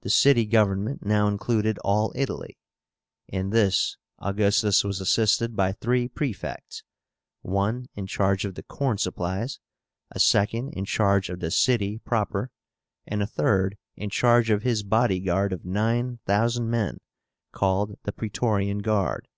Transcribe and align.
The 0.00 0.10
city 0.10 0.44
government 0.44 1.06
now 1.06 1.28
included 1.28 1.78
all 1.84 2.10
Italy. 2.16 2.58
In 3.28 3.50
this 3.50 3.96
Augustus 4.18 4.82
was 4.82 5.00
assisted 5.00 5.54
by 5.54 5.70
three 5.70 6.08
Praefects; 6.08 6.82
one 7.42 7.86
in 7.94 8.08
charge 8.08 8.44
of 8.44 8.56
the 8.56 8.64
corn 8.64 8.98
supplies, 8.98 9.60
a 10.10 10.18
second 10.18 10.70
in 10.74 10.84
charge 10.84 11.30
of 11.30 11.38
the 11.38 11.52
city 11.52 11.98
proper, 11.98 12.50
and 13.06 13.22
a 13.22 13.26
third 13.28 13.78
in 13.94 14.10
charge 14.10 14.50
of 14.50 14.64
his 14.64 14.82
body 14.82 15.20
guard 15.20 15.52
of 15.52 15.64
nine 15.64 16.18
thousand 16.26 16.68
men, 16.68 16.98
called 17.52 17.96
the 18.02 18.10
PRAETORIAN 18.10 18.78
GUARD. 18.80 19.28